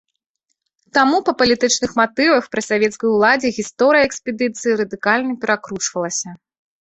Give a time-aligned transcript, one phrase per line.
[0.97, 6.29] Таму па палітычных матывах пры савецкай уладзе гісторыя экспедыцыі радыкальна перакручвалася.